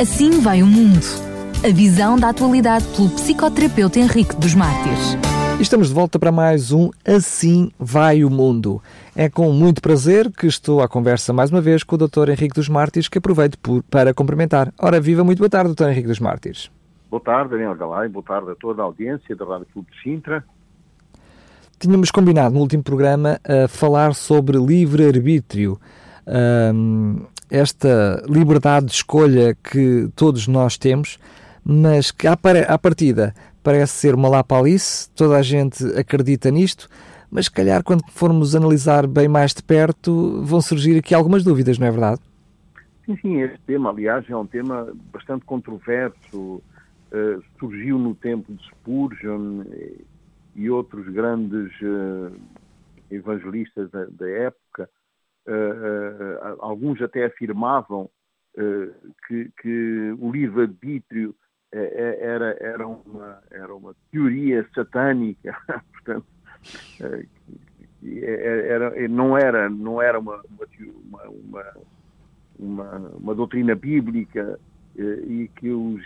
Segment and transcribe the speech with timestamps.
[0.00, 1.04] Assim vai o mundo.
[1.62, 5.16] A visão da atualidade pelo psicoterapeuta Henrique dos Mártires.
[5.60, 8.82] Estamos de volta para mais um Assim Vai o Mundo.
[9.14, 12.30] É com muito prazer que estou à conversa mais uma vez com o Dr.
[12.30, 14.72] Henrique dos Mártires, que aproveito por, para cumprimentar.
[14.80, 15.90] Ora, viva, muito boa tarde, Dr.
[15.90, 16.70] Henrique dos Mártires.
[17.10, 20.42] Boa tarde, Daniel Galay, boa tarde a toda a audiência da Rádio Clube de Sintra.
[21.78, 25.78] Tínhamos combinado no último programa a falar sobre livre-arbítrio.
[26.26, 31.18] Um, esta liberdade de escolha que todos nós temos,
[31.62, 32.34] mas que à
[32.78, 36.88] partida parece ser uma lapalice, toda a gente acredita nisto,
[37.30, 41.78] mas se calhar quando formos analisar bem mais de perto vão surgir aqui algumas dúvidas,
[41.78, 42.20] não é verdade?
[43.04, 46.62] Sim, sim, este tema, aliás, é um tema bastante controverso,
[47.12, 49.64] uh, surgiu no tempo de Spurgeon
[50.56, 52.34] e outros grandes uh,
[53.10, 54.88] evangelistas da, da época,
[55.46, 58.08] uh, alguns até afirmavam
[59.26, 61.34] que, que, o livre-arbítrio
[61.72, 65.56] era, era, uma, era uma teoria satânica,
[65.90, 66.26] portanto,
[68.22, 71.64] era, não era, não era uma, uma, uma,
[72.58, 74.60] uma, uma doutrina bíblica
[74.96, 76.02] e que os,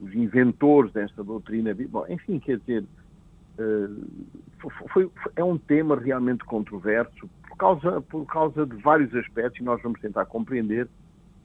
[0.00, 2.84] os inventores desta doutrina, bom, enfim, quer dizer,
[4.58, 7.28] foi, foi, é um tema realmente controverso
[7.60, 10.88] causa, por causa de vários aspectos e nós vamos tentar compreender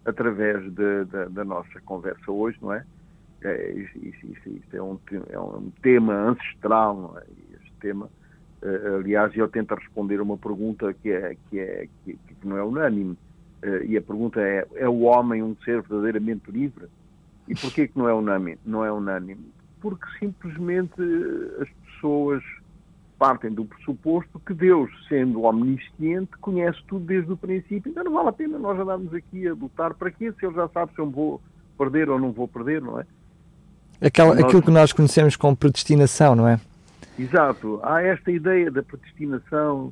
[0.06, 2.86] através de, de, da nossa conversa hoje, não é?
[3.44, 4.98] é isso, isso, isso é, um,
[5.30, 7.24] é, um, tema ancestral, não é?
[7.54, 8.10] Este tema,
[8.64, 12.64] uh, aliás, ele tenta responder uma pergunta que, é, que, é, que, que não é
[12.64, 13.18] unânime,
[13.64, 16.86] uh, e a pergunta é, é o homem um ser verdadeiramente livre?
[17.48, 18.58] E porquê que não é unânime?
[18.66, 19.52] Não é unânime?
[19.82, 20.96] Porque simplesmente
[21.62, 22.44] as pessoas
[23.26, 27.90] partem do pressuposto que Deus, sendo omnisciente, conhece tudo desde o princípio.
[27.90, 30.68] Então não vale a pena nós andarmos aqui a lutar para quê, se Ele já
[30.68, 31.42] sabe se eu vou
[31.76, 33.06] perder ou não vou perder, não é?
[34.00, 34.44] Aquela, nós...
[34.44, 36.59] Aquilo que nós conhecemos como predestinação, não é?
[37.18, 37.80] Exato.
[37.81, 39.92] Há esta ideia da predestinação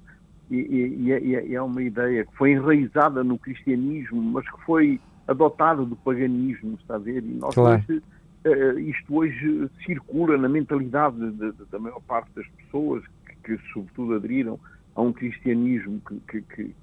[0.52, 5.84] e, e, e, é uma ideia que foi enraizada no cristianismo, mas que foi adotada
[5.84, 7.24] do paganismo, está a ver?
[7.24, 7.84] E nós claro.
[7.90, 8.04] hoje
[8.46, 13.02] Uh, isto hoje circula na mentalidade de, de, da maior parte das pessoas
[13.44, 14.60] que, sobretudo, aderiram
[14.96, 16.76] a um cristianismo que, que, que,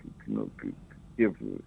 [0.59, 0.75] que
[1.17, 1.61] teve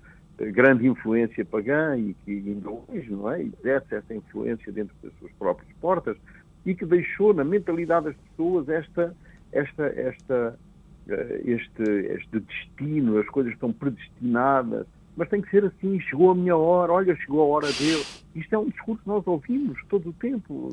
[0.52, 3.44] grande influência pagã e que ainda hoje não é?
[3.44, 6.18] exerce essa influência dentro das suas próprias portas
[6.66, 9.16] e que deixou na mentalidade das pessoas esta,
[9.52, 10.60] esta, esta,
[11.08, 16.36] uh, este, este destino, as coisas estão predestinadas, mas tem que ser assim, chegou a
[16.36, 18.04] minha hora, olha, chegou a hora dele.
[18.34, 20.70] Isto é um discurso que nós ouvimos todo o tempo,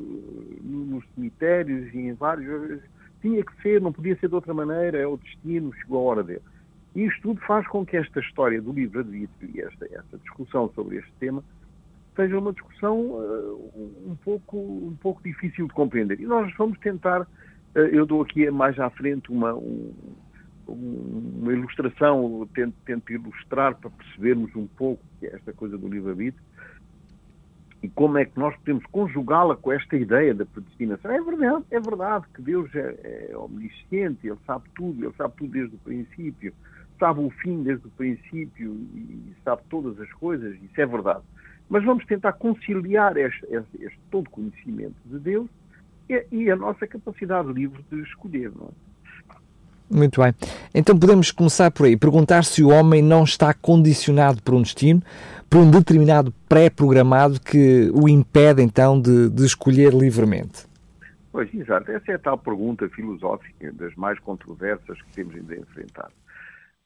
[0.63, 2.81] nos cemitérios e em vários.
[3.21, 6.23] Tinha que ser, não podia ser de outra maneira, é o destino, chegou a hora
[6.23, 6.41] dele.
[6.95, 10.97] E isto tudo faz com que esta história do livre-arbítrio e esta, esta discussão sobre
[10.97, 11.43] este tema
[12.15, 13.71] seja uma discussão uh,
[14.05, 16.19] um, pouco, um pouco difícil de compreender.
[16.19, 19.93] E nós vamos tentar, uh, eu dou aqui mais à frente uma, um,
[20.67, 26.43] uma ilustração, tento, tento ilustrar para percebermos um pouco que é esta coisa do livre-arbítrio
[27.83, 31.11] e como é que nós podemos conjugá-la com esta ideia da predestinação.
[31.11, 35.51] É verdade, é verdade que Deus é, é omnisciente, Ele sabe tudo, Ele sabe tudo
[35.51, 36.53] desde o princípio,
[36.99, 41.23] sabe o fim desde o princípio e sabe todas as coisas, isso é verdade.
[41.67, 45.49] Mas vamos tentar conciliar este, este, este todo conhecimento de Deus
[46.07, 48.90] e, e, a nossa capacidade livre de escolher, não é?
[49.91, 50.33] Muito bem.
[50.73, 51.97] Então podemos começar por aí.
[51.97, 55.01] Perguntar se o homem não está condicionado por um destino,
[55.49, 60.65] por um determinado pré-programado que o impede então de, de, escolher livremente.
[61.29, 61.91] Pois, exato.
[61.91, 66.09] Essa é a tal pergunta filosófica das mais controversas que temos ainda a enfrentar.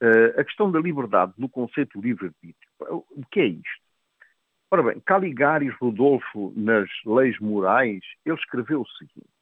[0.01, 2.55] Uh, a questão da liberdade no conceito livre-arbítrio.
[2.89, 3.85] O que é isto?
[4.71, 9.34] Ora bem, Caligaris Rodolfo, nas Leis Morais, ele escreveu o seguinte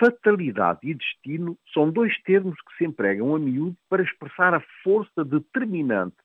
[0.00, 5.22] fatalidade e destino são dois termos que se empregam a miúdo para expressar a força
[5.22, 6.16] determinante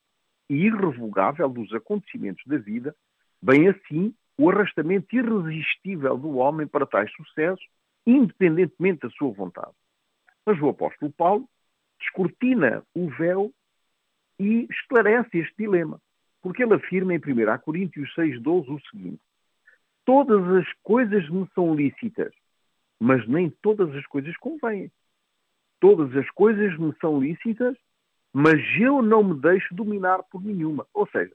[0.49, 2.95] e irrevogável dos acontecimentos da vida,
[3.41, 7.65] bem assim o arrastamento irresistível do homem para tais sucessos,
[8.07, 9.73] independentemente da sua vontade.
[10.45, 11.49] Mas o apóstolo Paulo
[11.99, 13.51] descortina o véu
[14.39, 15.99] e esclarece este dilema,
[16.41, 19.21] porque ele afirma em 1 Coríntios 6,12 o seguinte:
[20.05, 22.33] Todas as coisas me são lícitas,
[22.99, 24.91] mas nem todas as coisas convêm.
[25.79, 27.77] Todas as coisas me são lícitas,
[28.33, 30.85] mas eu não me deixo dominar por nenhuma.
[30.93, 31.33] Ou seja,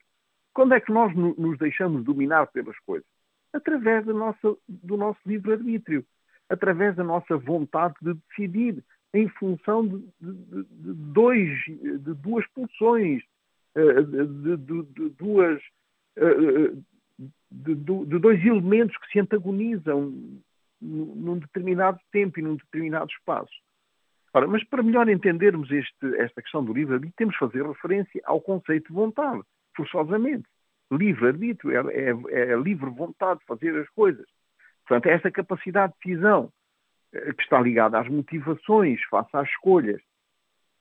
[0.52, 3.06] quando é que nós nos deixamos dominar pelas coisas?
[3.52, 6.04] Através do nosso, do nosso livre-arbítrio,
[6.48, 13.22] através da nossa vontade de decidir, em função de, de, de dois, de duas pulsões,
[13.74, 15.60] eh, de, de duas,
[16.16, 16.72] eh,
[17.50, 20.12] de dois elementos que se antagonizam
[20.80, 23.52] num determinado tempo e num determinado espaço.
[24.32, 28.40] Ora, mas para melhor entendermos este, esta questão do livre-arbítrio, temos de fazer referência ao
[28.40, 29.42] conceito de vontade,
[29.76, 30.48] forçosamente.
[30.90, 34.26] Livre-arbítrio é, é, é livre vontade de fazer as coisas.
[34.86, 36.52] Portanto, é esta capacidade de decisão
[37.12, 40.00] eh, que está ligada às motivações face às escolhas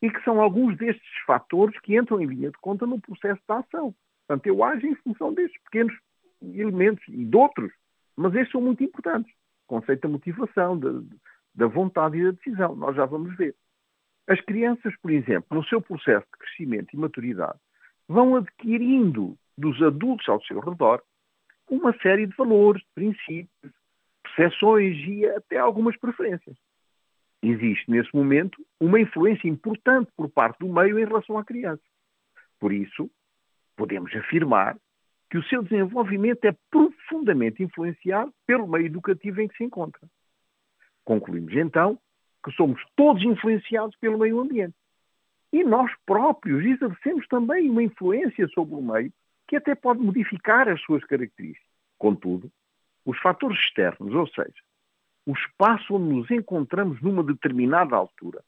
[0.02, 3.58] e que são alguns destes fatores que entram em linha de conta no processo da
[3.58, 3.94] ação.
[4.28, 5.94] Portanto, eu ajo em função destes pequenos
[6.42, 7.72] elementos e de outros,
[8.16, 9.32] mas estes são muito importantes.
[9.70, 11.08] Conceito da motivação, de,
[11.54, 12.76] da vontade e da decisão.
[12.76, 13.56] Nós já vamos ver.
[14.28, 17.60] As crianças, por exemplo, no seu processo de crescimento e maturidade,
[18.08, 21.04] vão adquirindo dos adultos ao seu redor
[21.70, 23.74] uma série de valores, de princípios,
[24.24, 26.58] percepções e até algumas preferências.
[27.44, 31.84] Existe, nesse momento, uma influência importante por parte do meio em relação à criança.
[32.60, 33.10] Por isso,
[33.78, 34.76] podemos afirmar
[35.30, 40.02] que o seu desenvolvimento é profundamente influenciado pelo meio educativo em que se encontra.
[41.06, 42.00] Concluímos então
[42.44, 44.76] que somos todos influenciados pelo meio ambiente.
[45.52, 49.12] E nós próprios exercemos também uma influência sobre o meio
[49.48, 51.68] que até pode modificar as suas características.
[51.98, 52.52] Contudo,
[53.06, 54.54] os fatores externos, ou seja,
[55.26, 58.44] o espaço onde nos encontramos numa determinada altura,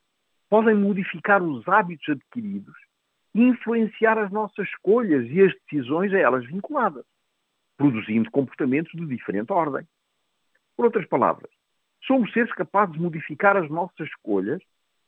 [0.50, 2.76] podem modificar os hábitos adquiridos
[3.34, 7.06] influenciar as nossas escolhas e as decisões a elas vinculadas,
[7.78, 9.88] produzindo comportamentos de diferente ordem.
[10.76, 11.50] Por outras palavras,
[12.06, 14.62] somos seres capazes de modificar as nossas escolhas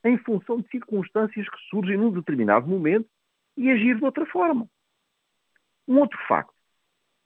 [0.03, 3.09] em função de circunstâncias que surgem num determinado momento
[3.57, 4.67] e agir de outra forma.
[5.87, 6.53] Um outro facto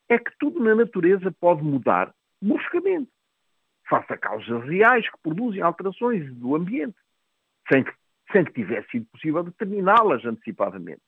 [0.09, 3.11] é que tudo na natureza pode mudar bruscamente,
[3.89, 6.97] face a causas reais que produzem alterações do ambiente,
[7.71, 7.91] sem que,
[8.31, 11.01] sem que tivesse sido possível determiná-las antecipadamente.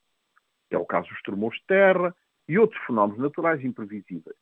[0.70, 2.16] É o caso dos tremores de terra
[2.48, 4.36] e outros fenómenos naturais imprevisíveis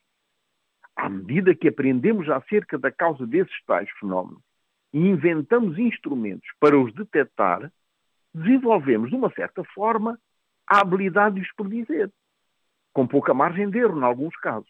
[0.98, 4.42] à medida que aprendemos acerca da causa desses tais fenómenos
[4.92, 7.72] e inventamos instrumentos para os detectar,
[8.34, 10.20] desenvolvemos, de uma certa forma,
[10.66, 12.12] a habilidade de os predizer,
[12.94, 14.70] com pouca margem de erro, em alguns casos,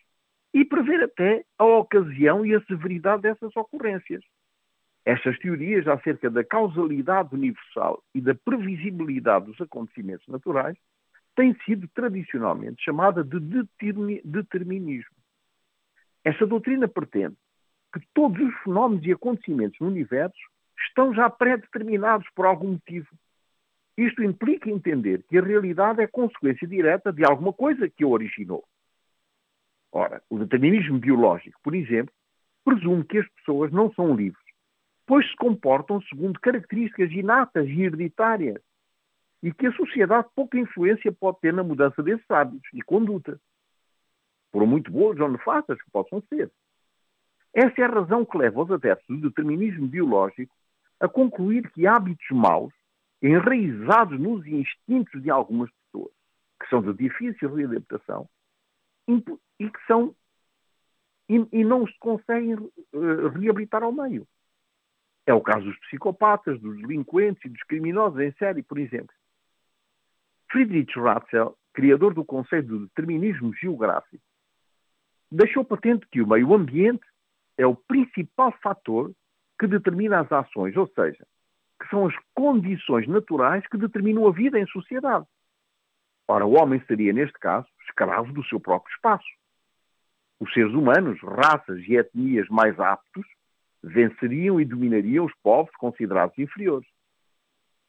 [0.54, 4.24] e prever até a ocasião e a severidade dessas ocorrências.
[5.08, 10.78] Estas teorias acerca da causalidade universal e da previsibilidade dos acontecimentos naturais
[11.34, 13.40] têm sido tradicionalmente chamada de
[14.26, 15.16] determinismo.
[16.26, 17.38] Esta doutrina pretende
[17.94, 20.36] que todos os fenómenos e acontecimentos no universo
[20.90, 23.08] estão já pré-determinados por algum motivo.
[23.98, 28.66] Isto implica entender que a realidade é consequência direta de alguma coisa que a originou.
[29.90, 32.14] Ora, o determinismo biológico, por exemplo,
[32.66, 34.47] presume que as pessoas não são livres,
[35.08, 38.62] pois se comportam segundo características inatas e hereditárias,
[39.42, 43.40] e que a sociedade pouca influência pode ter na mudança desses hábitos e conduta
[44.52, 46.52] por muito boas ou nefastas que possam ser.
[47.54, 50.54] Essa é a razão que leva os adeptos do determinismo biológico
[51.00, 52.74] a concluir que hábitos maus,
[53.22, 56.12] enraizados nos instintos de algumas pessoas,
[56.60, 58.28] que são de difícil readaptação,
[59.08, 60.14] e que são
[61.30, 64.28] e, e não se conseguem uh, reabilitar ao meio.
[65.28, 69.14] É o caso dos psicopatas, dos delinquentes e dos criminosos em série, por exemplo.
[70.50, 74.24] Friedrich Ratzel, criador do conceito do determinismo geográfico,
[75.30, 77.06] deixou patente que o meio ambiente
[77.58, 79.12] é o principal fator
[79.60, 81.28] que determina as ações, ou seja,
[81.82, 85.26] que são as condições naturais que determinam a vida em sociedade.
[86.26, 89.28] Ora, o homem seria, neste caso, escravo do seu próprio espaço.
[90.40, 93.26] Os seres humanos, raças e etnias mais aptos,
[93.84, 96.88] venceriam e dominariam os povos considerados inferiores.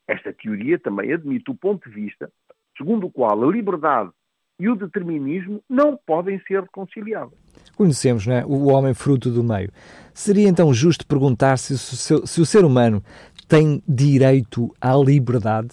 [0.06, 2.30] Esta teoria também admite o ponto de vista
[2.76, 4.10] segundo o qual a liberdade
[4.58, 7.38] e o determinismo não podem ser reconciliáveis.
[7.76, 9.70] Conhecemos não é, o homem fruto do meio.
[10.14, 13.02] Seria então justo perguntar se o, seu, se o ser humano
[13.46, 15.68] tem direito à liberdade?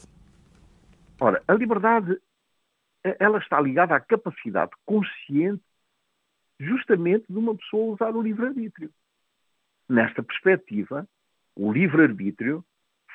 [1.19, 2.19] Ora, a liberdade
[3.19, 5.63] ela está ligada à capacidade consciente
[6.59, 8.89] justamente de uma pessoa usar o livre-arbítrio.
[9.87, 11.07] Nesta perspectiva,
[11.55, 12.63] o livre-arbítrio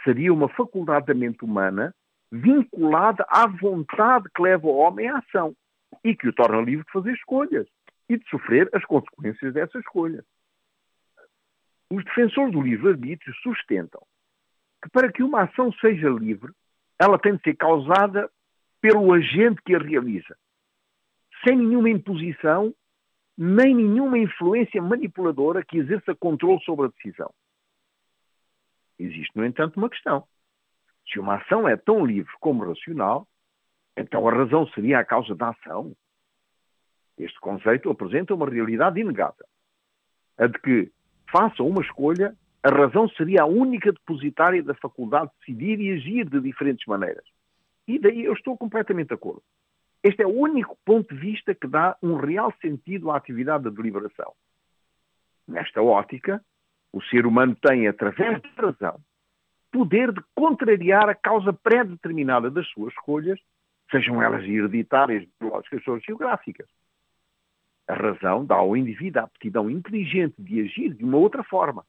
[0.04, 1.94] seria uma faculdade da mente humana
[2.30, 5.54] vinculada à vontade que leva o homem à ação
[6.04, 7.66] e que o torna livre de fazer escolhas
[8.08, 10.24] e de sofrer as consequências dessas escolhas.
[11.90, 14.00] Os defensores do livre-arbítrio sustentam
[14.82, 16.52] que para que uma ação seja livre,
[16.98, 18.30] ela tem de ser causada
[18.80, 20.36] pelo agente que a realiza,
[21.44, 22.74] sem nenhuma imposição,
[23.42, 27.32] nem nenhuma influência manipuladora que exerça controle sobre a decisão.
[28.98, 30.24] Existe, no entanto, uma questão.
[31.10, 33.26] Se uma ação é tão livre como racional,
[33.96, 35.96] então a razão seria a causa da ação.
[37.16, 39.46] Este conceito apresenta uma realidade inegável.
[40.36, 40.92] A de que,
[41.32, 46.28] faça uma escolha, a razão seria a única depositária da faculdade de decidir e agir
[46.28, 47.24] de diferentes maneiras.
[47.88, 49.42] E daí eu estou completamente de acordo.
[50.02, 53.70] Este é o único ponto de vista que dá um real sentido à atividade da
[53.70, 54.32] deliberação.
[55.46, 56.42] Nesta ótica,
[56.92, 59.00] o ser humano tem, através da razão,
[59.70, 63.38] poder de contrariar a causa pré-determinada das suas escolhas,
[63.90, 66.68] sejam elas hereditárias, biológicas ou geográficas.
[67.86, 71.84] A razão dá ao indivíduo a aptidão inteligente de agir de uma outra forma.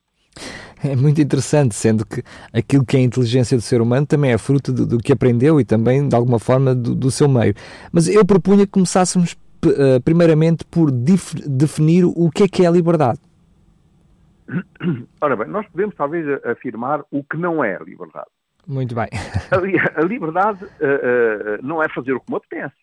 [0.91, 2.23] É muito interessante, sendo que
[2.53, 5.59] aquilo que é a inteligência do ser humano também é fruto do, do que aprendeu
[5.59, 7.53] e também, de alguma forma, do, do seu meio.
[7.91, 9.33] Mas eu propunha que começássemos,
[9.65, 13.19] uh, primeiramente, por definir o que é que é a liberdade.
[15.21, 18.29] Ora bem, nós podemos talvez afirmar o que não é a liberdade.
[18.67, 19.07] Muito bem.
[19.51, 22.75] A, a liberdade uh, uh, não é fazer o que me apetece.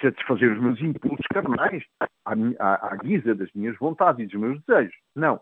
[0.00, 4.60] Satisfazer os meus impulsos carnais à, à, à guisa das minhas vontades e dos meus
[4.64, 4.94] desejos.
[5.14, 5.40] Não.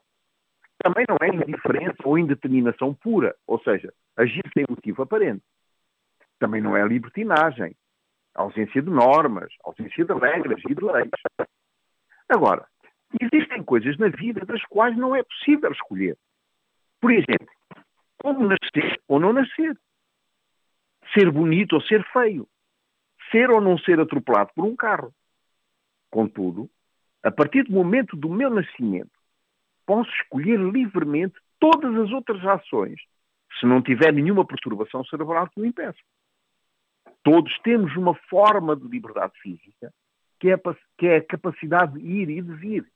[0.83, 5.45] Também não é indiferença ou indeterminação pura, ou seja, agir sem motivo aparente.
[6.39, 7.77] Também não é libertinagem,
[8.35, 11.11] ausência de normas, ausência de regras e de leis.
[12.29, 12.67] Agora,
[13.21, 16.17] existem coisas na vida das quais não é possível escolher.
[17.01, 17.49] Por exemplo,
[18.19, 19.77] como nascer ou não nascer.
[21.12, 22.49] Ser bonito ou ser feio.
[23.31, 25.12] Ser ou não ser atropelado por um carro.
[26.11, 26.69] Contudo,
[27.23, 29.22] a partir do momento do meu nascimento,
[29.87, 33.01] posso escolher livremente todas as outras ações,
[33.59, 35.99] se não tiver nenhuma perturbação cerebral que o impeça.
[37.23, 39.93] Todos temos uma forma de liberdade física,
[40.41, 40.61] que é,
[40.99, 42.93] que é a capacidade de ir e de vir.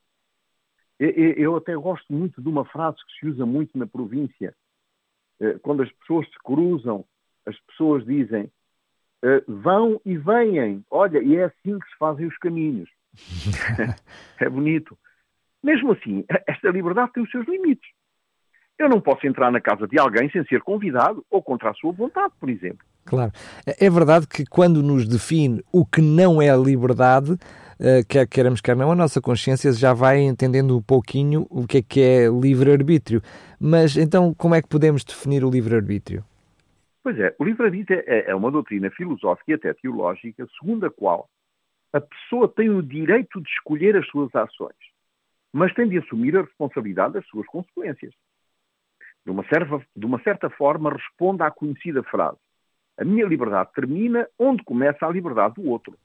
[0.98, 4.54] Eu até gosto muito de uma frase que se usa muito na província.
[5.38, 7.04] Eh, quando as pessoas se cruzam,
[7.44, 8.50] as pessoas dizem
[9.22, 10.84] eh, vão e vêm.
[10.90, 12.88] Olha, e é assim que se fazem os caminhos.
[14.40, 14.98] é bonito.
[15.66, 17.90] Mesmo assim, esta liberdade tem os seus limites.
[18.78, 21.92] Eu não posso entrar na casa de alguém sem ser convidado ou contra a sua
[21.92, 22.86] vontade, por exemplo.
[23.04, 23.32] Claro.
[23.66, 27.36] É verdade que quando nos define o que não é a liberdade,
[27.80, 31.78] eh, quer queiramos, quer não, a nossa consciência já vai entendendo um pouquinho o que
[31.78, 33.22] é que é livre-arbítrio.
[33.58, 36.22] Mas então, como é que podemos definir o livre-arbítrio?
[37.02, 41.28] Pois é, o livre-arbítrio é, é uma doutrina filosófica e até teológica, segundo a qual
[41.92, 44.76] a pessoa tem o direito de escolher as suas ações,
[45.52, 48.12] mas tem de assumir a responsabilidade das suas consequências.
[49.24, 52.38] De uma, certa, de uma certa forma, responde à conhecida frase:
[52.98, 55.96] A minha liberdade termina onde começa a liberdade do outro.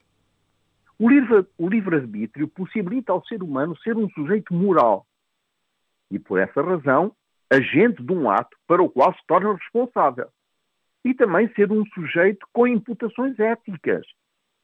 [0.98, 5.06] O livre-arbítrio possibilita ao ser humano ser um sujeito moral
[6.12, 7.14] e, por essa razão,
[7.50, 10.28] agente de um ato para o qual se torna responsável.
[11.04, 14.06] E também ser um sujeito com imputações éticas,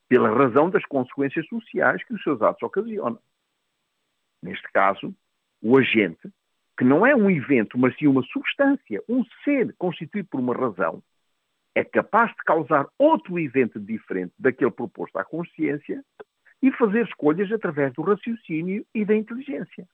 [0.09, 3.19] pela razão das consequências sociais que os seus atos ocasionam.
[4.43, 5.15] Neste caso,
[5.61, 6.31] o agente,
[6.77, 11.03] que não é um evento, mas sim uma substância, um ser constituído por uma razão,
[11.75, 16.05] é capaz de causar outro evento diferente daquele proposto à consciência
[16.63, 19.87] e fazer escolhas através do raciocínio e da inteligência.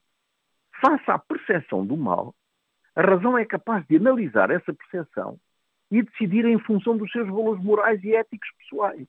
[0.81, 2.33] Face à percepção do mal,
[2.95, 5.39] a razão é capaz de analisar essa percepção
[5.91, 9.07] e decidir em função dos seus valores morais e éticos pessoais.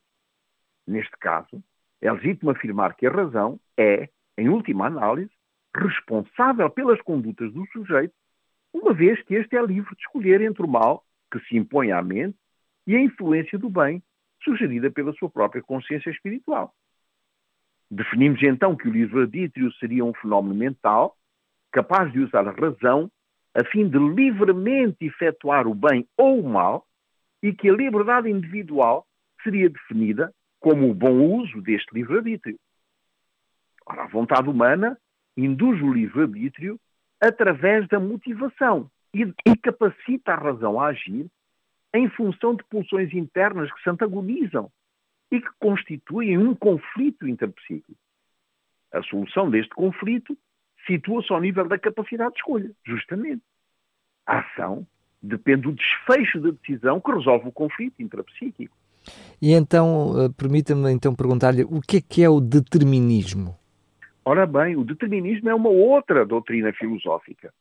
[0.85, 1.63] Neste caso,
[2.01, 5.31] é legítimo afirmar que a razão é, em última análise,
[5.75, 8.13] responsável pelas condutas do sujeito,
[8.73, 12.01] uma vez que este é livre de escolher entre o mal que se impõe à
[12.01, 12.37] mente
[12.85, 14.01] e a influência do bem
[14.43, 16.73] sugerida pela sua própria consciência espiritual.
[17.89, 21.15] Definimos então que o livre-arbítrio seria um fenómeno mental
[21.71, 23.09] capaz de usar a razão
[23.53, 26.85] a fim de livremente efetuar o bem ou o mal
[27.41, 29.05] e que a liberdade individual
[29.43, 32.57] seria definida como o bom uso deste livre-arbítrio.
[33.89, 34.97] Ora, a vontade humana
[35.35, 36.79] induz o livre-arbítrio
[37.21, 39.25] através da motivação e,
[39.57, 41.25] capacita a razão a agir
[41.93, 44.69] em função de pulsões internas que se antagonizam
[45.31, 47.97] e que constituem um conflito interpsíquico.
[48.93, 50.37] A solução deste conflito
[50.85, 53.41] situa-se ao nível da capacidade de escolha, justamente.
[54.25, 54.85] A ação
[55.21, 58.75] depende do desfecho da decisão que resolve o conflito intrapsíquico.
[59.41, 63.57] E então, eh, permita-me então perguntar-lhe o que é que é o determinismo?
[64.29, 67.53] Ora bem, o determinismo é uma outra doutrina filosófica.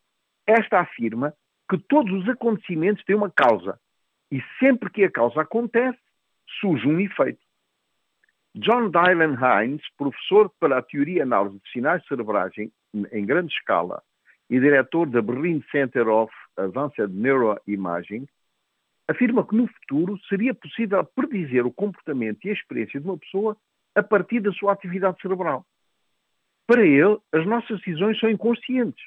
[0.45, 1.33] Esta afirma
[1.71, 3.79] que todos os acontecimentos têm uma causa
[4.33, 5.97] e sempre que a causa acontece,
[6.59, 7.39] surge um efeito.
[8.57, 12.73] John Dylan Hines, professor para a teoria e análise de sinais cerebrais em,
[13.13, 14.03] em grande escala
[14.51, 18.27] e diretor da Berlin Center of Advanced Neuroimaging,
[19.07, 23.57] afirma que no futuro seria possível predizer o comportamento e a experiência de uma pessoa
[23.95, 25.65] a partir da sua atividade cerebral.
[26.67, 29.05] Para ele, as nossas decisões são inconscientes,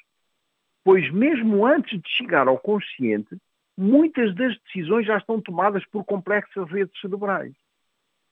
[0.82, 3.36] pois mesmo antes de chegar ao consciente,
[3.76, 7.54] muitas das decisões já estão tomadas por complexas redes cerebrais.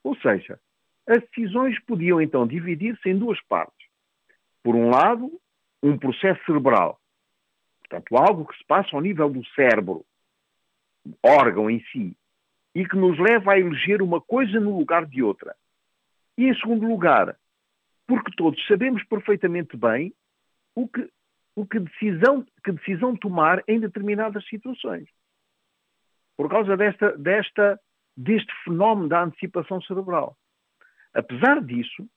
[0.03, 0.59] Ou seja,
[1.07, 3.87] as decisões podiam então dividir-se em duas partes.
[4.63, 5.39] Por um lado,
[5.81, 6.99] um processo cerebral,
[7.79, 10.05] portanto, algo que se passa ao nível do cérebro,
[11.23, 12.15] órgão em si,
[12.75, 15.55] e que nos leva a eleger uma coisa no lugar de outra.
[16.37, 17.35] E em segundo lugar,
[18.09, 20.11] porque todos sabemos perfeitamente bem
[20.73, 21.07] o que,
[21.55, 25.07] o que, decisão, que decisão tomar em determinadas situações.
[26.35, 27.79] Por causa desta, desta,
[28.17, 30.35] deste fenómeno da antecipação cerebral.
[31.13, 32.09] Apesar disso,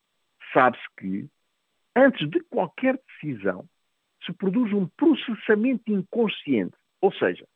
[0.55, 1.29] sabe-se que,
[1.95, 3.69] antes de qualquer decisão,
[4.25, 7.47] se produz um processamento inconsciente, ou seja,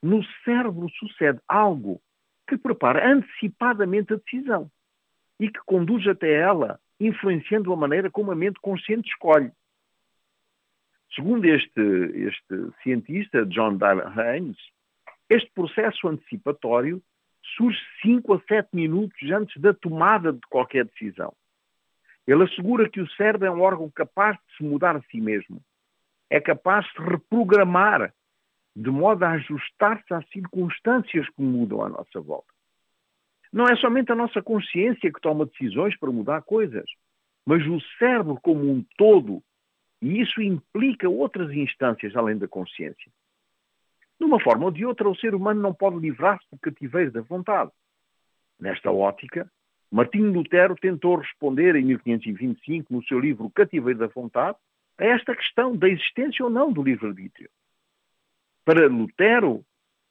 [0.00, 2.00] no cérebro sucede algo
[2.46, 4.70] que prepara antecipadamente a decisão
[5.40, 9.52] e que conduz até ela, influenciando a maneira como a mente consciente escolhe.
[11.14, 11.80] Segundo este,
[12.26, 14.56] este cientista, John Dale Haynes,
[15.28, 17.02] este processo antecipatório
[17.56, 21.34] surge 5 a 7 minutos antes da tomada de qualquer decisão.
[22.26, 25.60] Ele assegura que o cérebro é um órgão capaz de se mudar a si mesmo.
[26.30, 28.12] É capaz de reprogramar
[28.74, 32.51] de modo a ajustar-se às circunstâncias que mudam à nossa volta.
[33.52, 36.86] Não é somente a nossa consciência que toma decisões para mudar coisas,
[37.44, 39.42] mas o cérebro como um todo,
[40.00, 43.12] e isso implica outras instâncias além da consciência.
[44.18, 47.20] De uma forma ou de outra, o ser humano não pode livrar-se do cativeiro da
[47.20, 47.70] vontade.
[48.58, 49.50] Nesta ótica,
[49.90, 54.56] Martinho Lutero tentou responder em 1525, no seu livro Cativeiro da Vontade,
[54.96, 57.50] a esta questão da existência ou não do livre-arbítrio.
[58.64, 59.64] Para Lutero,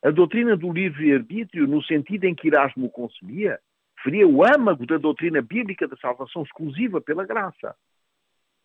[0.04, 3.60] a doutrina do livre-arbítrio, no sentido em que Erasmo concebia,
[4.04, 7.76] feria o âmago da doutrina bíblica da salvação exclusiva pela graça.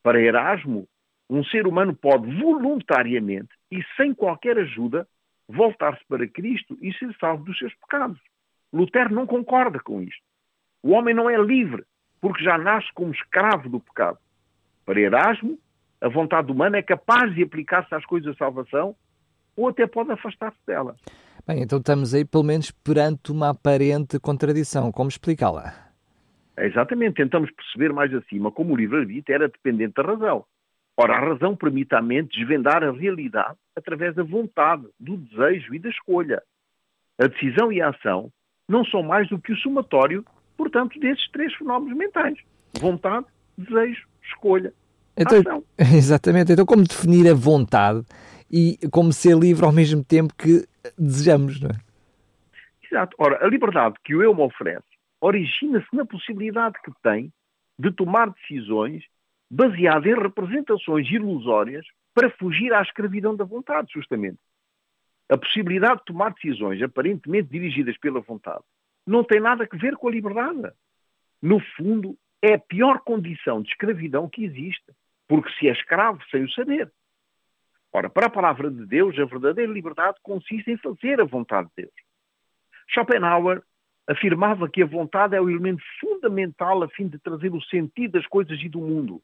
[0.02, 0.88] Para Erasmo,
[1.28, 5.07] um ser humano pode voluntariamente e sem qualquer ajuda
[5.49, 8.18] voltar-se para Cristo e ser salvo dos seus pecados.
[8.72, 10.22] Lutero não concorda com isto.
[10.83, 11.85] O homem não é livre
[12.20, 14.18] porque já nasce como escravo do pecado.
[14.85, 15.59] Para Erasmo,
[16.01, 18.96] a vontade humana é capaz de aplicar-se às coisas da salvação
[19.57, 20.96] ou até pode afastar-se dela.
[21.46, 24.90] Bem, então estamos aí pelo menos perante uma aparente contradição.
[24.90, 25.72] Como explicá-la?
[26.59, 30.44] Exatamente, tentamos perceber mais acima como o livre-arbítrio era dependente da razão.
[30.96, 35.78] Ora, a razão permite à mente desvendar a realidade através da vontade, do desejo e
[35.78, 36.42] da escolha.
[37.16, 38.32] A decisão e a ação
[38.68, 40.24] não são mais do que o somatório,
[40.56, 42.38] portanto, desses três fenómenos mentais:
[42.80, 44.72] vontade, desejo, escolha.
[45.16, 45.64] Então, ação.
[45.78, 46.52] Exatamente.
[46.52, 48.04] Então, como definir a vontade
[48.50, 50.66] e como ser livre ao mesmo tempo que
[50.99, 51.75] desejamos, não é?
[52.85, 53.16] Exato.
[53.18, 54.87] Ora, a liberdade que o eu me oferece
[55.20, 57.33] origina-se na possibilidade que tem
[57.79, 59.05] de tomar decisões
[59.51, 64.38] baseadas em representações ilusórias para fugir à escravidão da vontade, justamente.
[65.29, 68.62] A possibilidade de tomar decisões aparentemente dirigidas pela vontade
[69.07, 70.72] não tem nada a ver com a liberdade.
[71.42, 74.92] No fundo, é a pior condição de escravidão que existe,
[75.29, 76.90] porque se é escravo sem o saber.
[77.96, 81.85] Ora, para a palavra de Deus, a verdadeira liberdade consiste em fazer a vontade de
[81.85, 81.94] Deus.
[82.88, 83.62] Schopenhauer
[84.06, 88.26] afirmava que a vontade é o elemento fundamental a fim de trazer o sentido das
[88.26, 89.22] coisas e do mundo.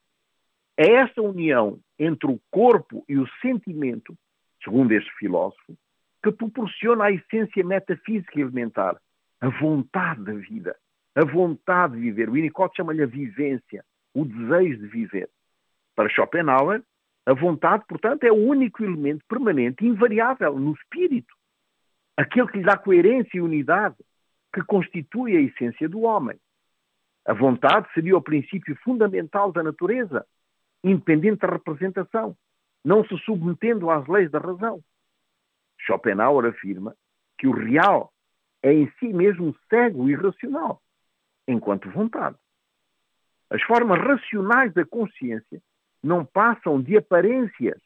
[0.75, 4.17] É essa união entre o corpo e o sentimento,
[4.65, 5.77] segundo este filósofo,
[6.25, 8.97] que proporciona a essência metafísica elementar,
[9.39, 10.75] a vontade da vida,
[11.15, 12.31] a vontade de viver.
[12.31, 15.29] O Winnicott chama-lhe a vivência, o desejo de viver.
[15.95, 16.83] Para Schopenhauer,
[17.25, 21.33] a vontade, portanto, é o único elemento permanente, invariável no espírito.
[22.17, 23.97] Aquele que lhe dá coerência e unidade,
[24.53, 26.39] que constitui a essência do homem.
[27.25, 30.27] A vontade seria o princípio fundamental da natureza,
[30.83, 32.37] independente da representação,
[32.85, 34.83] não se submetendo às leis da razão.
[35.79, 36.97] Schopenhauer afirma
[37.39, 38.13] que o real
[38.63, 40.83] é em si mesmo cego e irracional,
[41.47, 42.37] enquanto vontade.
[43.49, 45.63] As formas racionais da consciência
[46.03, 47.81] não passam de aparências.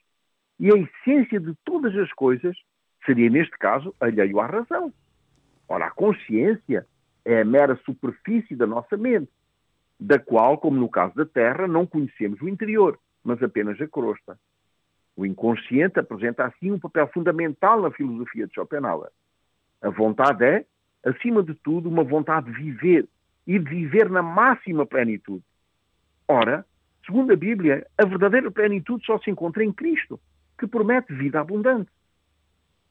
[0.58, 2.56] E a essência de todas as coisas
[3.04, 4.92] seria, neste caso, alheio à razão.
[5.68, 6.86] Ora, a consciência
[7.24, 9.30] é a mera superfície da nossa mente,
[9.98, 14.38] da qual, como no caso da Terra, não conhecemos o interior, mas apenas a crosta.
[15.16, 19.10] O inconsciente apresenta assim um papel fundamental na filosofia de Schopenhauer.
[19.82, 20.64] A vontade é,
[21.04, 23.08] acima de tudo, uma vontade de viver
[23.46, 25.42] e de viver na máxima plenitude.
[26.28, 26.66] Ora,
[27.06, 30.20] Segundo a Bíblia, a verdadeira plenitude só se encontra em Cristo,
[30.58, 31.90] que promete vida abundante.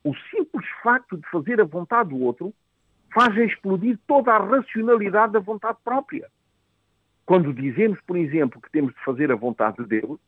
[0.04, 2.54] O simples facto de fazer a vontade do outro
[3.14, 6.30] faz explodir toda a racionalidade da vontade própria.
[7.26, 10.20] Quando dizemos, por exemplo, que temos de fazer a vontade de Deus,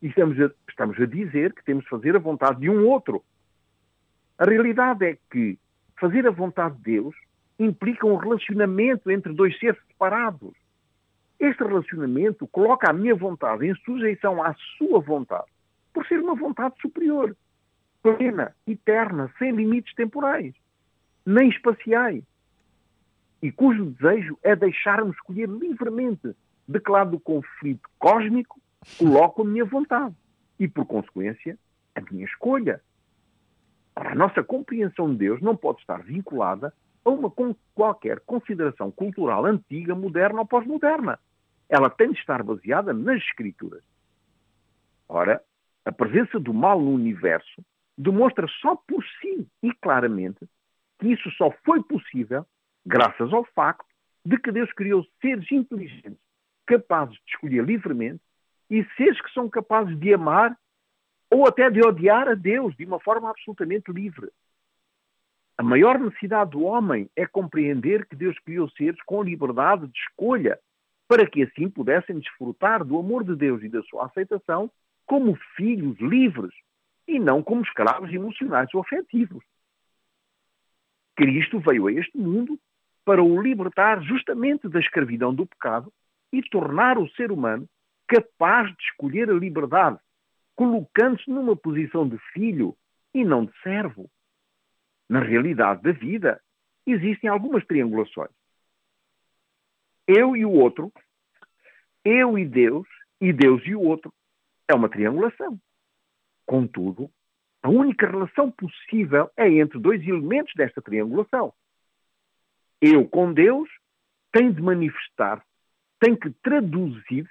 [0.00, 3.24] estamos a, estamos a dizer que temos de fazer a vontade de um outro.
[4.38, 5.58] A realidade é que
[5.98, 7.14] fazer a vontade de Deus
[7.58, 10.52] implica um relacionamento entre dois seres separados.
[11.42, 15.50] Este relacionamento coloca a minha vontade em sujeição à sua vontade,
[15.92, 17.36] por ser uma vontade superior,
[18.00, 20.54] plena, eterna, sem limites temporais,
[21.26, 22.22] nem espaciais,
[23.42, 26.32] e cujo desejo é deixar-me escolher livremente
[26.68, 28.60] de que lado do conflito cósmico
[28.96, 30.14] coloco a minha vontade
[30.60, 31.58] e, por consequência,
[31.96, 32.80] a minha escolha.
[33.96, 36.72] A nossa compreensão de Deus não pode estar vinculada
[37.04, 37.32] a uma
[37.74, 41.18] qualquer consideração cultural antiga, moderna ou pós-moderna.
[41.72, 43.82] Ela tem de estar baseada nas Escrituras.
[45.08, 45.42] Ora,
[45.86, 47.64] a presença do mal no universo
[47.96, 50.46] demonstra só por si e claramente
[50.98, 52.46] que isso só foi possível
[52.84, 53.86] graças ao facto
[54.22, 56.20] de que Deus criou seres inteligentes,
[56.66, 58.20] capazes de escolher livremente,
[58.68, 60.54] e seres que são capazes de amar
[61.30, 64.30] ou até de odiar a Deus de uma forma absolutamente livre.
[65.56, 70.58] A maior necessidade do homem é compreender que Deus criou seres com liberdade de escolha,
[71.12, 74.70] para que assim pudessem desfrutar do amor de Deus e da sua aceitação
[75.04, 76.54] como filhos livres
[77.06, 79.44] e não como escravos emocionais ou afetivos.
[81.14, 82.58] Cristo veio a este mundo
[83.04, 85.92] para o libertar justamente da escravidão do pecado
[86.32, 87.68] e tornar o ser humano
[88.08, 89.98] capaz de escolher a liberdade,
[90.56, 92.74] colocando-se numa posição de filho
[93.12, 94.10] e não de servo.
[95.10, 96.40] Na realidade da vida,
[96.86, 98.30] existem algumas triangulações.
[100.06, 100.92] Eu e o outro,
[102.04, 102.86] eu e Deus,
[103.20, 104.12] e Deus e o outro.
[104.68, 105.58] É uma triangulação.
[106.46, 107.10] Contudo,
[107.62, 111.52] a única relação possível é entre dois elementos desta triangulação:
[112.80, 113.68] eu com Deus
[114.32, 115.44] tem de manifestar,
[116.00, 117.28] tem que traduzir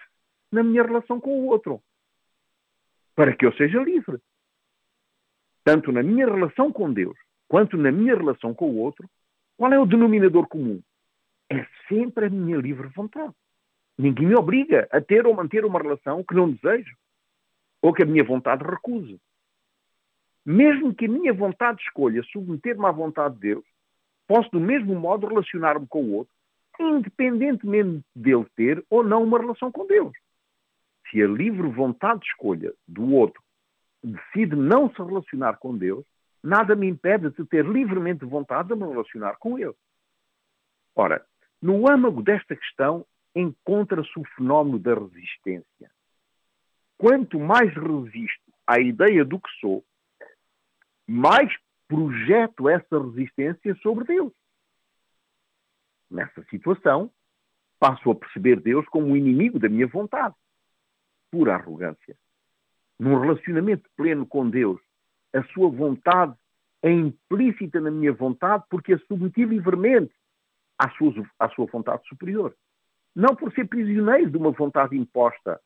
[0.51, 1.81] na minha relação com o outro,
[3.15, 4.17] para que eu seja livre.
[5.63, 9.09] Tanto na minha relação com Deus, quanto na minha relação com o outro,
[9.57, 10.81] qual é o denominador comum?
[11.51, 13.33] É sempre a minha livre vontade.
[13.97, 16.95] Ninguém me obriga a ter ou manter uma relação que não desejo,
[17.81, 19.19] ou que a minha vontade recuse.
[20.45, 23.65] Mesmo que a minha vontade escolha submeter-me à vontade de Deus,
[24.25, 26.33] posso do mesmo modo relacionar-me com o outro,
[26.79, 30.13] independentemente dele ter ou não uma relação com Deus.
[31.09, 33.43] Se a livre vontade de escolha do outro
[34.01, 36.05] decide não se relacionar com Deus,
[36.41, 39.75] nada me impede de ter livremente vontade de me relacionar com Ele.
[40.95, 41.25] Ora,
[41.61, 45.91] no âmago desta questão encontra-se o fenómeno da resistência.
[46.97, 49.83] Quanto mais resisto à ideia do que sou,
[51.07, 51.51] mais
[51.87, 54.33] projeto essa resistência sobre Deus.
[56.09, 57.11] Nessa situação,
[57.79, 60.35] passo a perceber Deus como o inimigo da minha vontade.
[61.31, 62.17] Pura arrogância.
[62.99, 64.79] Num relacionamento pleno com Deus,
[65.33, 66.35] a sua vontade
[66.83, 70.13] é implícita na minha vontade porque a submeti livremente
[70.81, 72.55] à sua, à sua vontade superior.
[73.15, 75.59] Não por ser prisioneiro de uma vontade imposta,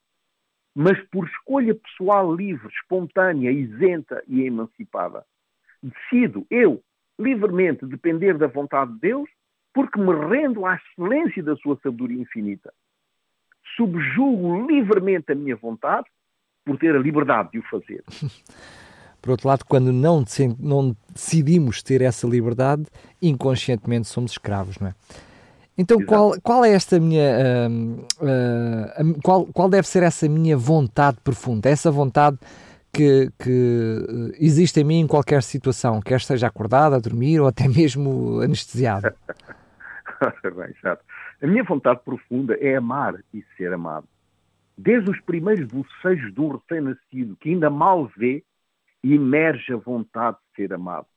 [0.75, 5.25] mas por escolha pessoal livre, espontânea, isenta e emancipada
[5.85, 6.83] decido eu
[7.19, 9.29] livremente depender da vontade de Deus,
[9.73, 12.73] porque me rendo à excelência da sua sabedoria infinita.
[13.75, 16.07] Subjugo livremente a minha vontade
[16.63, 18.03] por ter a liberdade de o fazer.
[19.25, 20.23] Por outro lado, quando não,
[20.59, 22.85] não decidimos ter essa liberdade,
[23.19, 24.93] inconscientemente somos escravos, não é?
[25.75, 27.67] Então, qual, qual é esta minha.
[27.67, 31.67] Uh, uh, qual, qual deve ser essa minha vontade profunda?
[31.67, 32.37] Essa vontade
[32.93, 37.67] que, que existe em mim em qualquer situação, quer esteja acordado, a dormir ou até
[37.67, 39.11] mesmo anestesiado.
[40.43, 40.75] Bem.
[41.41, 44.07] A minha vontade profunda é amar e ser amado.
[44.77, 48.43] Desde os primeiros bocejos de um recém-nascido que ainda mal vê,
[49.13, 51.07] emerge a vontade de ser amado.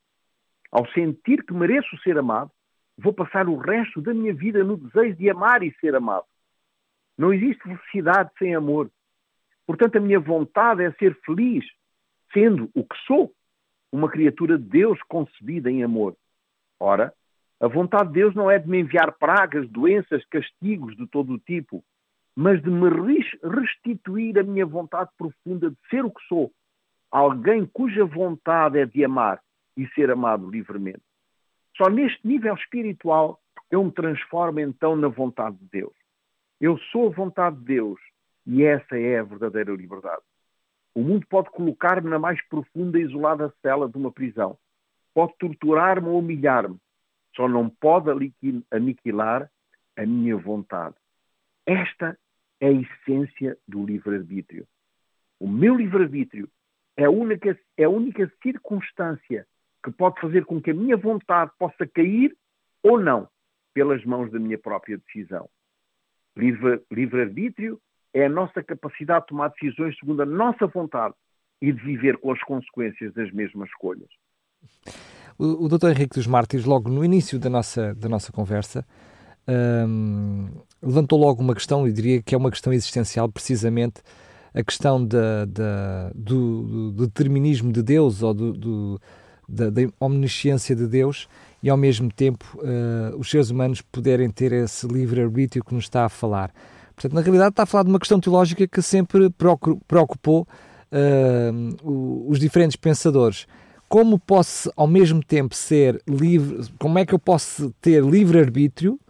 [0.71, 2.51] Ao sentir que mereço ser amado,
[2.97, 6.27] vou passar o resto da minha vida no desejo de amar e ser amado.
[7.17, 8.91] Não existe felicidade sem amor.
[9.67, 11.65] Portanto, a minha vontade é ser feliz,
[12.33, 13.33] sendo o que sou,
[13.91, 16.17] uma criatura de Deus concebida em amor.
[16.79, 17.13] Ora,
[17.61, 21.39] a vontade de Deus não é de me enviar pragas, doenças, castigos de todo o
[21.39, 21.83] tipo,
[22.37, 22.89] mas de me
[23.43, 26.53] restituir a minha vontade profunda de ser o que sou,
[27.11, 29.41] alguém cuja vontade é de amar
[29.77, 31.03] e ser amado livremente.
[31.77, 33.41] Só neste nível espiritual
[33.71, 35.93] eu me transformo então na vontade de Deus.
[36.61, 38.01] Eu sou a vontade de Deus
[38.47, 40.23] e essa é a verdadeira liberdade.
[40.95, 44.59] O mundo pode colocar-me na mais profunda e isolada cela de uma prisão.
[45.15, 46.77] Pode torturar-me ou humilhar-me.
[47.37, 48.11] Só não pode
[48.71, 49.49] aniquilar
[49.97, 50.97] a minha vontade.
[51.65, 52.19] Esta
[52.61, 54.67] é a essência do livre-arbítrio.
[55.39, 56.49] O meu livre-arbítrio
[56.99, 59.47] é a, única, é a única circunstância
[59.85, 62.37] que pode fazer com que a minha vontade possa cair
[62.83, 63.29] ou não
[63.73, 65.49] pelas mãos da minha própria decisão.
[66.37, 67.81] Livre-arbítrio
[68.13, 71.15] é a nossa capacidade de tomar decisões segundo a nossa vontade
[71.63, 74.09] e de viver com as consequências das mesmas escolhas.
[75.39, 75.91] O, o Dr.
[75.91, 78.85] Henrique dos Mártires, logo no início da nossa, da nossa conversa,
[79.49, 80.49] um,
[80.83, 84.03] levantou logo uma questão, e diria que é uma questão existencial, precisamente
[84.55, 89.01] a questão da, da do, do, determinismo de Deus ou do, do
[89.49, 91.29] da, da, omnisciência de Deus
[91.63, 96.05] e, ao mesmo tempo, uh, os seres humanos poderem ter esse livre-arbítrio que nos está
[96.05, 96.53] a falar.
[96.95, 99.31] Portanto, na realidade, está a falar de uma questão teológica que sempre
[99.87, 100.47] preocupou
[100.93, 103.47] uh, os diferentes pensadores.
[103.89, 106.69] Como posso, ao mesmo tempo, ser livre?
[106.79, 109.01] Como é que eu posso ter livre-arbítrio,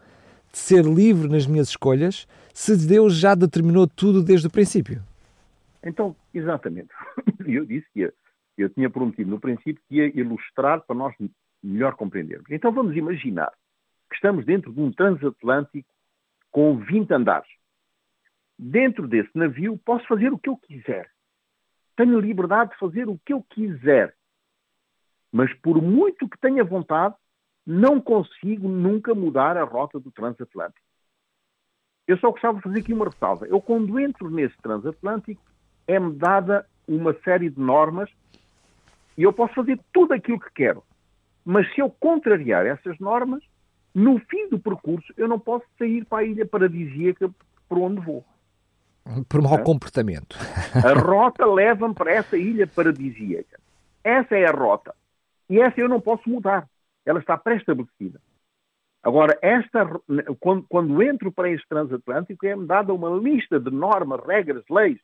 [0.53, 5.03] de ser livre nas minhas escolhas, se Deus já determinou tudo desde o princípio?
[5.89, 6.91] Então, exatamente.
[7.47, 8.15] Eu disse que ia,
[8.57, 11.15] eu tinha prometido no princípio que ia ilustrar para nós
[11.63, 12.51] melhor compreendermos.
[12.51, 13.53] Então, vamos imaginar
[14.09, 15.89] que estamos dentro de um transatlântico
[16.51, 17.49] com 20 andares.
[18.59, 21.11] Dentro desse navio, posso fazer o que eu quiser.
[21.97, 24.15] Tenho liberdade de fazer o que eu quiser.
[25.31, 27.15] Mas, por muito que tenha vontade,
[27.65, 30.87] não consigo nunca mudar a rota do transatlântico.
[32.07, 33.47] Eu só gostava de fazer aqui uma ressalva.
[33.47, 35.43] Eu, quando entro nesse transatlântico,
[35.89, 38.09] é-me dada uma série de normas
[39.17, 40.85] e eu posso fazer tudo aquilo que quero.
[41.45, 43.43] Mas se eu contrariar essas normas,
[43.95, 47.31] no fim do percurso, eu não posso sair para a ilha paradisíaca
[47.69, 48.25] por onde vou.
[49.29, 49.63] Por mau é?
[49.63, 50.37] comportamento.
[50.75, 53.59] A rota leva-me para essa ilha paradisíaca.
[54.05, 54.95] Essa é a rota.
[55.49, 56.69] E essa eu não posso mudar.
[57.07, 58.21] Ela está pré-estabelecida.
[59.03, 59.89] Agora, esta,
[60.39, 64.99] quando, quando entro para este transatlântico, é-me dada uma lista de normas, regras, leis,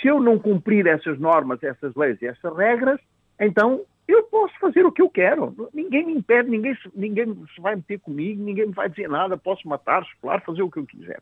[0.00, 3.00] se eu não cumprir essas normas, essas leis e essas regras,
[3.40, 5.54] então eu posso fazer o que eu quero.
[5.74, 9.66] Ninguém me impede, ninguém, ninguém se vai meter comigo, ninguém me vai dizer nada, posso
[9.68, 11.20] matar, esfolar, fazer o que eu quiser.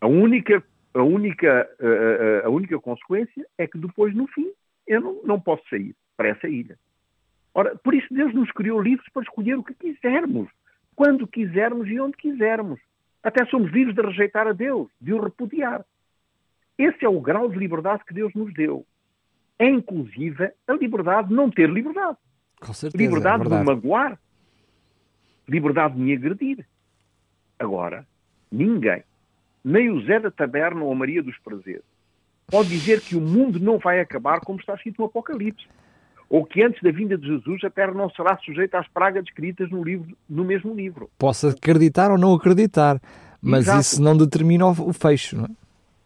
[0.00, 0.62] A única,
[0.94, 1.68] a única,
[2.42, 4.50] a, a única consequência é que depois, no fim,
[4.86, 6.76] eu não, não posso sair para essa ilha.
[7.54, 10.48] Ora, por isso Deus nos criou livres para escolher o que quisermos,
[10.94, 12.80] quando quisermos e onde quisermos.
[13.22, 15.84] Até somos livres de rejeitar a Deus, de o repudiar.
[16.78, 18.86] Esse é o grau de liberdade que Deus nos deu.
[19.58, 22.16] É inclusive a liberdade de não ter liberdade.
[22.60, 24.18] Com certeza, liberdade é de me magoar.
[25.48, 26.64] Liberdade de me agredir.
[27.58, 28.06] Agora,
[28.52, 29.02] ninguém,
[29.64, 31.82] nem o Zé da Taberna ou a Maria dos Prazeres,
[32.46, 35.66] pode dizer que o mundo não vai acabar como está escrito no Apocalipse.
[36.30, 39.70] Ou que antes da vinda de Jesus a terra não será sujeita às pragas descritas
[39.70, 41.10] no, livro, no mesmo livro.
[41.18, 43.00] Posso acreditar ou não acreditar,
[43.40, 43.80] mas Exato.
[43.80, 45.48] isso não determina o fecho, não é?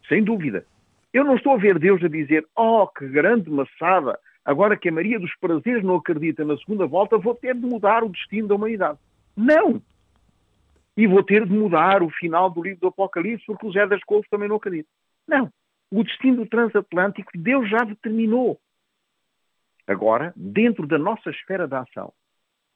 [0.08, 0.64] Sem dúvida.
[1.12, 4.92] Eu não estou a ver Deus a dizer, oh, que grande maçada, agora que a
[4.92, 8.54] Maria dos Prazeres não acredita na segunda volta, vou ter de mudar o destino da
[8.54, 8.98] humanidade.
[9.36, 9.80] Não!
[10.96, 14.02] E vou ter de mudar o final do livro do Apocalipse porque o Zé das
[14.04, 14.88] Couves também não acredita.
[15.26, 15.50] Não.
[15.90, 18.58] O destino do transatlântico Deus já determinou.
[19.86, 22.12] Agora, dentro da nossa esfera de ação,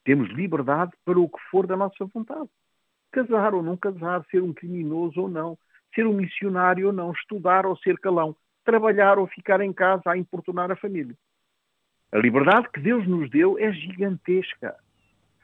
[0.05, 2.49] temos liberdade para o que for da nossa vontade.
[3.11, 5.59] Casar ou não casar, ser um criminoso ou não,
[5.95, 10.17] ser um missionário ou não, estudar ou ser calão, trabalhar ou ficar em casa a
[10.17, 11.15] importunar a família.
[12.13, 14.75] A liberdade que Deus nos deu é gigantesca.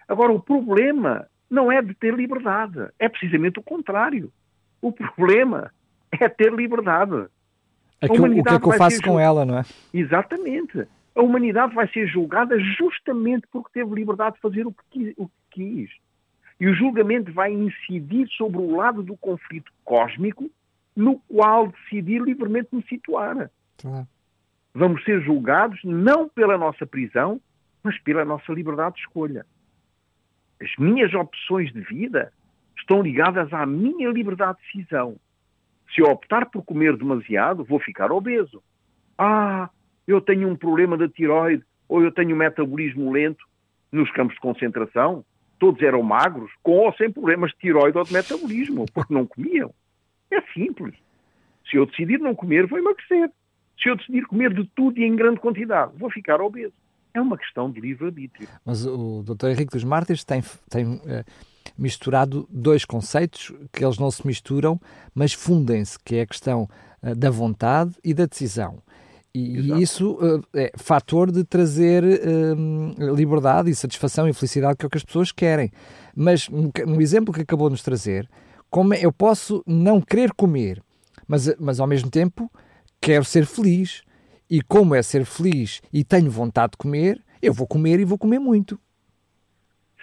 [0.07, 4.33] Agora, o problema não é de ter liberdade, é precisamente o contrário.
[4.81, 5.73] O problema
[6.11, 7.27] é ter liberdade.
[8.01, 9.63] Aquilo, o que é que eu faço com ela, não é?
[9.95, 10.87] Exatamente.
[11.15, 15.91] A humanidade vai ser julgada justamente porque teve liberdade de fazer que, o que quis.
[16.63, 20.49] E o julgamento vai incidir sobre o lado do conflito cósmico
[20.95, 23.51] no qual decidir livremente me situar.
[24.73, 27.41] Vamos ser julgados não pela nossa prisão,
[27.83, 29.45] mas pela nossa liberdade de escolha.
[30.63, 32.33] As minhas opções de vida
[32.79, 35.17] estão ligadas à minha liberdade de decisão.
[35.93, 38.63] Se eu optar por comer demasiado, vou ficar obeso.
[39.19, 39.69] Ah,
[40.07, 43.45] eu tenho um problema da tiroide ou eu tenho um metabolismo lento
[43.91, 45.25] nos campos de concentração
[45.63, 49.73] todos eram magros, com ou sem problemas de tiroide ou de metabolismo, porque não comiam.
[50.29, 50.93] É simples.
[51.71, 53.31] Se eu decidir não comer, vou emagrecer.
[53.81, 56.73] Se eu decidir comer de tudo e em grande quantidade, vou ficar obeso.
[57.15, 58.49] É uma questão de livre-arbítrio.
[58.65, 59.51] Mas o Dr.
[59.51, 61.01] Henrique dos Mártires tem, tem uh,
[61.79, 64.81] misturado dois conceitos que eles não se misturam,
[65.15, 66.69] mas fundem-se, que é a questão
[67.05, 68.83] uh, da vontade e da decisão.
[69.35, 69.81] E Exato.
[69.81, 74.91] isso uh, é fator de trazer uh, liberdade e satisfação e felicidade que é o
[74.91, 75.71] que as pessoas querem.
[76.15, 78.29] Mas no, no exemplo que acabou de nos trazer,
[78.69, 80.83] como é, eu posso não querer comer,
[81.27, 82.51] mas, mas ao mesmo tempo
[83.01, 84.03] quero ser feliz.
[84.51, 88.19] E como é ser feliz e tenho vontade de comer, eu vou comer e vou
[88.19, 88.79] comer muito.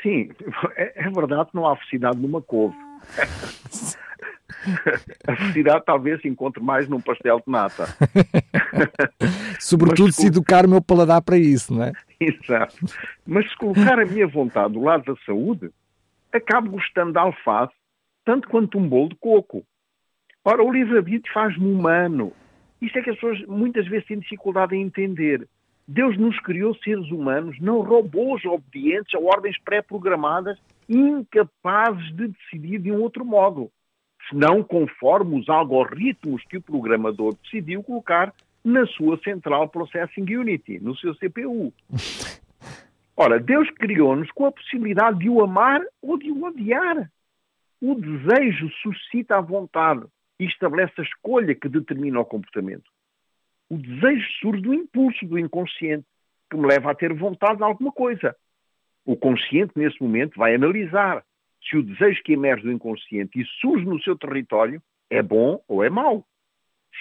[0.01, 0.31] Sim,
[0.75, 2.75] é, é verdade não há felicidade numa couve.
[5.27, 7.87] A felicidade talvez se encontre mais num pastel de nata.
[9.59, 11.91] Sobretudo Mas, se educar o meu paladar para isso, não é?
[12.19, 12.77] Exato.
[13.25, 15.69] Mas se colocar a minha vontade do lado da saúde,
[16.31, 17.73] acabo gostando de alface
[18.25, 19.63] tanto quanto um bolo de coco.
[20.45, 22.31] Ora, o livre-arbítrio faz-me humano.
[22.81, 25.47] Isto é que as pessoas muitas vezes têm dificuldade em entender.
[25.87, 32.91] Deus nos criou seres humanos, não robôs obedientes a ordens pré-programadas, incapazes de decidir de
[32.91, 33.71] um outro modo,
[34.29, 40.95] senão conforme os algoritmos que o programador decidiu colocar na sua Central Processing Unity, no
[40.97, 41.73] seu CPU.
[43.15, 47.11] Ora, Deus criou-nos com a possibilidade de o amar ou de o odiar.
[47.81, 50.05] O desejo suscita a vontade
[50.39, 52.89] e estabelece a escolha que determina o comportamento.
[53.69, 56.05] O desejo surge do impulso do inconsciente,
[56.49, 58.35] que me leva a ter vontade de alguma coisa.
[59.05, 61.23] O consciente, nesse momento, vai analisar
[61.67, 65.83] se o desejo que emerge do inconsciente e surge no seu território é bom ou
[65.83, 66.25] é mau.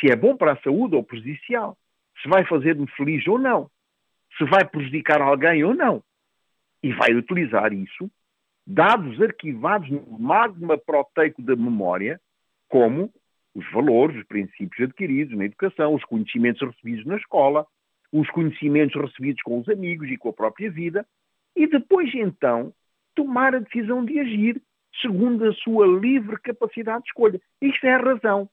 [0.01, 1.77] Se é bom para a saúde ou prejudicial.
[2.23, 3.71] Se vai fazer-me feliz ou não.
[4.37, 6.03] Se vai prejudicar alguém ou não.
[6.83, 8.11] E vai utilizar isso,
[8.66, 12.21] dados arquivados no magma proteico da memória,
[12.68, 13.12] como
[13.55, 17.66] os valores, os princípios adquiridos na educação, os conhecimentos recebidos na escola,
[18.12, 21.07] os conhecimentos recebidos com os amigos e com a própria vida,
[21.57, 22.73] e depois então
[23.18, 24.62] tomar a decisão de agir
[25.02, 27.40] segundo a sua livre capacidade de escolha.
[27.61, 28.48] Isto é a razão.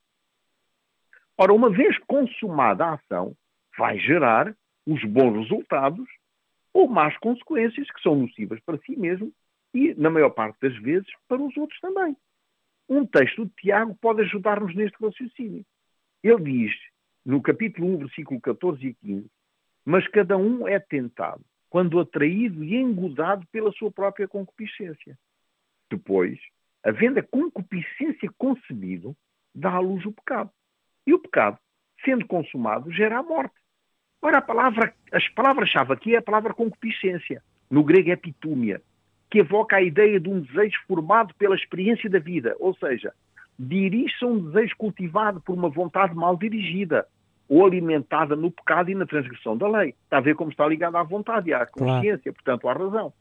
[1.38, 3.38] Ora, uma vez consumada a ação,
[3.78, 4.56] vai gerar
[4.88, 6.08] os bons resultados
[6.74, 9.32] ou más consequências que são nocivas para si mesmo
[9.72, 12.18] e, na maior parte das vezes, para os outros também.
[12.90, 15.64] Um texto de Tiago pode ajudar-nos neste raciocínio.
[16.24, 16.76] Ele diz,
[17.24, 19.30] no capítulo 1, versículo 14 e 15,
[19.86, 21.44] mas cada um é tentado
[21.76, 25.20] quando atraído e engodado pela sua própria concupiscência.
[25.92, 26.40] Depois,
[26.82, 29.14] havendo a concupiscência concebido,
[29.54, 30.50] dá à luz o pecado.
[31.06, 31.60] E o pecado,
[32.06, 33.56] sendo consumado, gera a morte.
[34.22, 37.44] Ora, a palavra, as palavras-chave aqui é a palavra concupiscência.
[37.70, 38.82] No grego é pitúmia,
[39.30, 43.14] que evoca a ideia de um desejo formado pela experiência da vida, ou seja,
[43.60, 47.06] dirige-se a um desejo cultivado por uma vontade mal dirigida
[47.48, 49.96] ou alimentada no pecado e na transgressão da lei.
[50.04, 52.34] Está a ver como está ligado à vontade e à consciência, claro.
[52.34, 53.14] portanto, à razão.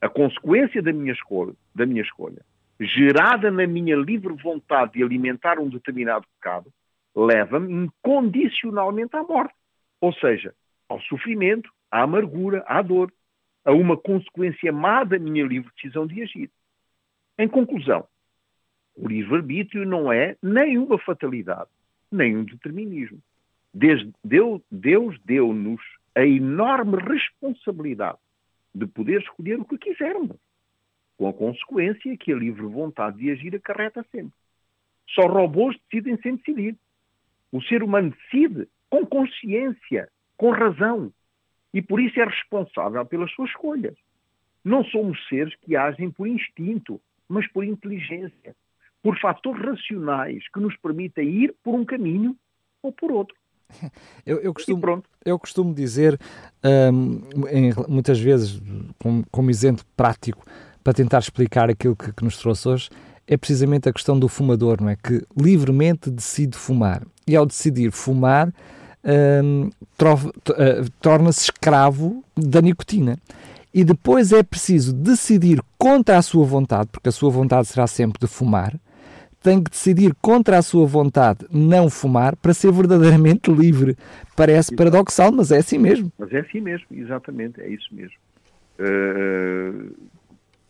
[0.00, 2.42] A consequência da minha escolha, da minha escolha,
[2.80, 6.72] gerada na minha livre vontade de alimentar um determinado pecado,
[7.14, 9.54] leva-me incondicionalmente à morte.
[10.00, 10.54] Ou seja,
[10.88, 13.12] ao sofrimento, à amargura, à dor,
[13.64, 16.50] a uma consequência má da minha livre decisão de agir.
[17.38, 18.06] Em conclusão,
[18.96, 21.68] o livre-arbítrio não é nem uma fatalidade,
[22.10, 23.20] nem um determinismo.
[23.72, 25.80] Deus deu-nos
[26.14, 28.18] a enorme responsabilidade
[28.74, 30.36] de poder escolher o que quisermos,
[31.16, 34.32] com a consequência que a livre vontade de agir acarreta sempre.
[35.08, 36.76] Só robôs decidem sem decidir.
[37.52, 41.12] O ser humano decide com consciência, com razão,
[41.72, 43.96] e por isso é responsável pelas suas escolhas.
[44.64, 48.54] Não somos seres que agem por instinto, mas por inteligência,
[49.02, 52.36] por fatores racionais que nos permitem ir por um caminho
[52.82, 53.36] ou por outro.
[54.26, 56.20] Eu, eu, costumo, eu costumo dizer,
[56.92, 58.60] um, em, muitas vezes,
[58.98, 60.44] como, como, exemplo prático,
[60.84, 62.90] para tentar explicar aquilo que, que, nos trouxe hoje,
[63.26, 64.96] é precisamente a questão do fumador, não é?
[64.96, 67.02] Que livremente decide fumar.
[67.26, 68.52] E ao decidir fumar,
[69.42, 73.18] um, uh, torna-se escravo da nicotina.
[73.72, 78.20] E depois é preciso decidir contra a sua vontade, porque a sua vontade será sempre
[78.20, 78.74] de fumar,
[79.42, 83.96] tem que decidir contra a sua vontade não fumar para ser verdadeiramente livre.
[84.36, 84.76] Parece Exato.
[84.76, 86.12] paradoxal, mas é assim mesmo.
[86.18, 88.16] Mas é assim mesmo, exatamente, é isso mesmo.
[88.78, 89.94] Uh,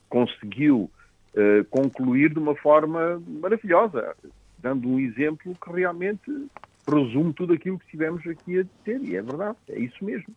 [0.08, 0.90] conseguiu
[1.34, 4.14] uh, concluir de uma forma maravilhosa,
[4.58, 6.48] dando um exemplo que realmente
[6.88, 10.34] resume tudo aquilo que tivemos aqui a dizer, e é verdade, é isso mesmo.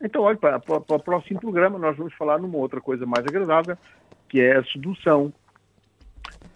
[0.00, 3.26] Então, olha, para, para, para, o próximo programa nós vamos falar numa outra coisa mais
[3.26, 3.76] agradável,
[4.28, 5.32] que é a sedução.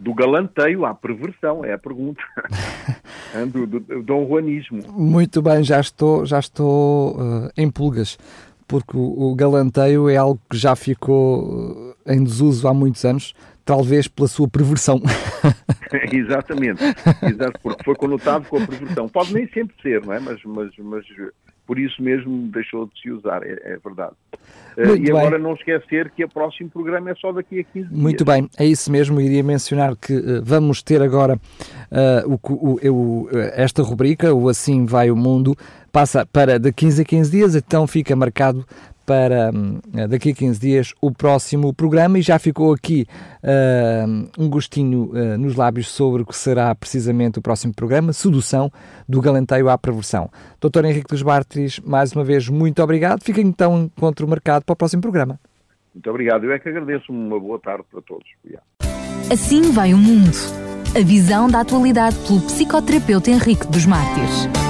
[0.00, 2.22] Do galanteio à perversão, é a pergunta.
[3.52, 4.80] do, do, do Dom Juanismo.
[4.92, 8.18] Muito bem, já estou, já estou uh, em pulgas,
[8.66, 13.34] porque o, o, galanteio é algo que já ficou uh, em desuso há muitos anos,
[13.64, 15.00] talvez pela sua perversão.
[16.12, 16.82] Exatamente,
[17.22, 19.08] exato, porque foi conotado com a perversão.
[19.08, 20.20] Pode nem sempre ser, não é?
[20.20, 21.04] Mas, mas, mas
[21.70, 24.10] por isso mesmo deixou de se usar, é, é verdade.
[24.76, 25.40] Uh, e agora bem.
[25.40, 28.02] não esquecer que o próximo programa é só daqui a 15 dias.
[28.02, 29.20] Muito bem, é isso mesmo.
[29.20, 34.84] Iria mencionar que uh, vamos ter agora uh, o, o, o, esta rubrica, o Assim
[34.84, 35.54] Vai o Mundo,
[35.92, 38.66] passa para de 15 a 15 dias, então fica marcado
[39.10, 43.08] para hum, daqui a 15 dias o próximo programa e já ficou aqui
[43.42, 48.70] uh, um gostinho uh, nos lábios sobre o que será precisamente o próximo programa, Sedução
[49.08, 50.30] do Galanteio à Perversão.
[50.60, 53.24] Doutor Henrique dos Bartres, mais uma vez, muito obrigado.
[53.24, 55.40] Fica então encontro marcado para o próximo programa.
[55.92, 56.44] Muito obrigado.
[56.44, 57.10] Eu é que agradeço.
[57.10, 58.28] Uma boa tarde para todos.
[58.44, 58.62] Obrigado.
[59.32, 60.36] Assim vai o mundo.
[60.96, 64.60] A visão da atualidade pelo psicoterapeuta Henrique dos Mártires.